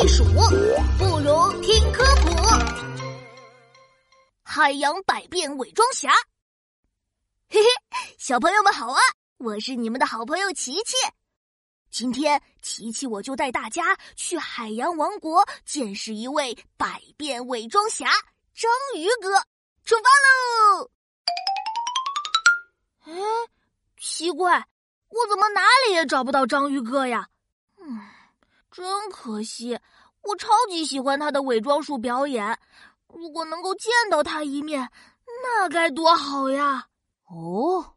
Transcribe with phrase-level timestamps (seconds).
[0.00, 0.22] 避暑，
[0.96, 2.30] 不如听科普。
[4.44, 6.08] 海洋百变伪装侠，
[7.48, 7.68] 嘿嘿，
[8.16, 9.00] 小朋友们好啊！
[9.38, 10.94] 我是你们的好朋友琪琪。
[11.90, 18.06] 今天琪琪我就带大家去海洋王国见识一位百变伪装侠——
[18.54, 19.42] 章鱼哥。
[19.84, 20.08] 出发
[20.78, 20.90] 喽！
[23.06, 23.12] 哎，
[23.98, 24.64] 奇怪，
[25.08, 27.28] 我怎么哪里也找不到章鱼哥呀？
[27.80, 28.00] 嗯，
[28.70, 29.78] 真可惜，
[30.22, 32.58] 我超级喜欢他的伪装术表演。
[33.08, 34.90] 如果能够见到他一面，
[35.42, 36.88] 那该多好呀！
[37.24, 37.94] 哦，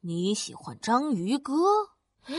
[0.00, 1.54] 你喜欢章鱼哥？
[2.24, 2.34] 哎，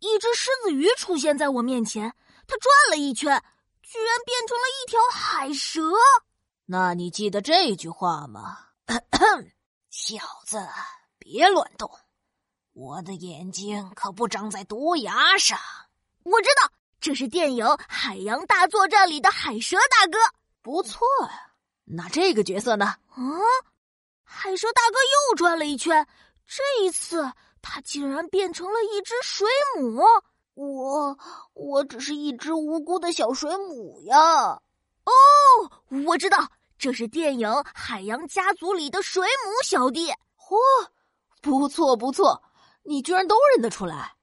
[0.00, 2.14] 一只狮子鱼出现在我面前，
[2.46, 3.42] 它转了一圈，
[3.82, 5.92] 居然变成了一条海蛇。
[6.66, 8.66] 那你记得这句话吗？
[9.90, 10.16] 小
[10.46, 10.58] 子，
[11.18, 11.90] 别乱动，
[12.72, 15.58] 我的眼睛可不长在毒牙上。
[16.22, 20.18] 我知道，这是电影《海洋大作战》里的海蛇大哥。
[20.60, 21.52] 不错呀，
[21.86, 22.84] 那这个角色呢？
[22.84, 23.16] 啊，
[24.22, 24.98] 海蛇大哥
[25.30, 26.06] 又转了一圈，
[26.46, 30.02] 这一次他竟然变成了一只水母。
[30.52, 31.18] 我，
[31.54, 34.60] 我只是一只无辜的小水母呀。
[35.04, 35.12] 哦，
[36.06, 40.10] 我知道，这是电影《海洋家族》里的水母小弟。
[40.36, 40.58] 嚯，
[41.40, 42.42] 不错不错，
[42.82, 44.14] 你居然都认得出来，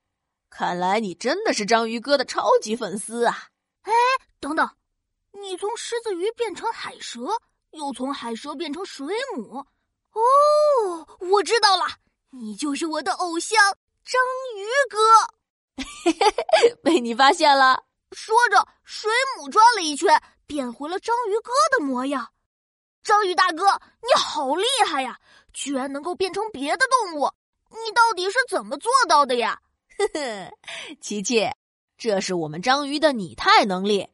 [0.58, 3.50] 看来你真的是章鱼哥的超级粉丝啊！
[3.83, 3.94] 哎，
[4.39, 4.67] 等等。
[5.33, 7.27] 你从狮子鱼变成海蛇，
[7.73, 9.59] 又从海蛇变成水母，
[10.14, 11.86] 哦，我知道了，
[12.31, 13.55] 你就是我的偶像
[14.03, 14.19] 章
[14.55, 17.83] 鱼哥， 被你发现了。
[18.14, 22.30] 说着，水母转了一圈，变回了章鱼哥的模样。
[23.03, 25.19] 章鱼大哥，你好厉害呀，
[25.53, 27.31] 居然能够变成别的动物，
[27.69, 29.61] 你到底是怎么做到的呀？
[29.97, 30.51] 呵呵，
[31.01, 31.49] 琪琪，
[31.97, 34.07] 这是我们章鱼的拟态能力。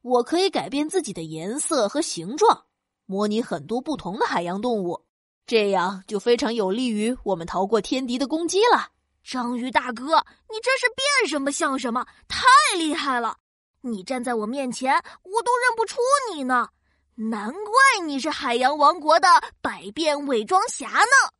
[0.00, 2.64] 我可以改变自己的颜色和形状，
[3.06, 5.04] 模拟很多不同的海洋动物，
[5.46, 8.88] 这样就非常有利于我们逃过天敌的攻击了。
[9.22, 12.44] 章鱼大哥，你真是变什么像什么，太
[12.76, 13.36] 厉害了！
[13.82, 16.00] 你站在我面前，我都认不出
[16.34, 16.70] 你呢。
[17.14, 19.28] 难怪你是海洋王国的
[19.60, 21.32] 百变伪装侠呢。